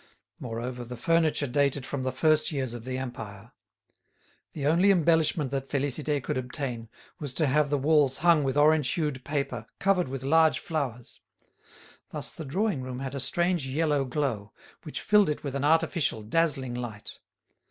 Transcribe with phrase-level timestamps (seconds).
[0.39, 3.51] Moreover, the furniture dated from the first years of the Empire.
[4.53, 6.89] The only embellishment that Félicité could obtain
[7.19, 11.21] was to have the walls hung with orange hued paper covered with large flowers.
[12.09, 16.23] Thus the drawing room had a strange yellow glow, which filled it with an artificial
[16.23, 17.19] dazzling light.